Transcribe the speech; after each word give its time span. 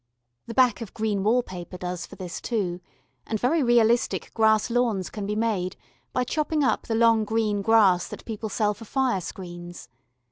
The 0.47 0.55
back 0.55 0.81
of 0.81 0.95
green 0.95 1.21
wall 1.21 1.43
paper 1.43 1.77
does 1.77 2.07
for 2.07 2.15
this, 2.15 2.41
too; 2.41 2.81
and 3.27 3.39
very 3.39 3.61
realistic 3.61 4.33
grass 4.33 4.71
lawns 4.71 5.11
can 5.11 5.27
be 5.27 5.35
made 5.35 5.75
by 6.11 6.23
chopping 6.23 6.63
up 6.63 6.87
the 6.87 6.95
long 6.95 7.23
green 7.23 7.61
grass 7.61 8.07
that 8.07 8.25
people 8.25 8.49
sell 8.49 8.73
for 8.73 8.85
fire 8.85 9.21
screens. 9.21 9.89